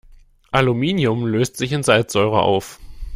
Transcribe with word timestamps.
Aluminium 0.51 1.27
löst 1.27 1.57
sich 1.57 1.71
in 1.73 1.83
Salzsäure 1.83 2.41
auf. 2.41 2.79